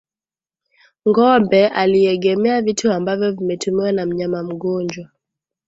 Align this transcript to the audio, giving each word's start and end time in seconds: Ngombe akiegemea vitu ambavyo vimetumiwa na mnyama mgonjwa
Ngombe 1.09 1.67
akiegemea 1.73 2.61
vitu 2.61 2.91
ambavyo 2.91 3.31
vimetumiwa 3.31 3.91
na 3.91 4.05
mnyama 4.05 4.43
mgonjwa 4.43 5.09